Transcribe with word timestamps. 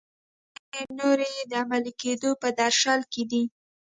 او 0.75 0.83
ځینې 0.83 0.93
نورې 0.99 1.31
د 1.49 1.51
عملي 1.63 1.93
کیدو 2.01 2.29
په 2.41 2.47
درشل 2.59 3.01
کې 3.13 3.23
دي. 3.31 3.43